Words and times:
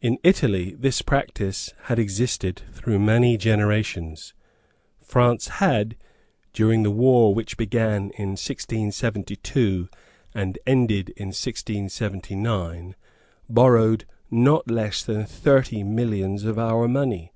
In 0.00 0.16
Italy 0.24 0.74
this 0.74 1.02
practice 1.02 1.74
had 1.82 1.98
existed 1.98 2.62
through 2.72 2.98
many 2.98 3.36
generations. 3.36 4.32
France 5.02 5.48
had, 5.60 5.96
during 6.54 6.82
the 6.82 6.90
war 6.90 7.34
which 7.34 7.58
began 7.58 8.04
in 8.16 8.30
1672 8.38 9.90
and 10.34 10.58
ended 10.66 11.10
in 11.10 11.26
1679, 11.26 12.96
borrowed 13.46 14.06
not 14.30 14.70
less 14.70 15.04
than 15.04 15.26
thirty 15.26 15.82
millions 15.82 16.44
of 16.44 16.58
our 16.58 16.88
money. 16.88 17.30